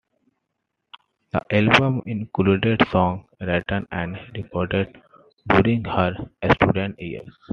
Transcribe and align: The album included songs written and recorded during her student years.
The 1.31 1.43
album 1.55 2.01
included 2.07 2.81
songs 2.89 3.27
written 3.39 3.85
and 3.91 4.17
recorded 4.33 4.99
during 5.47 5.83
her 5.83 6.15
student 6.55 6.99
years. 6.99 7.29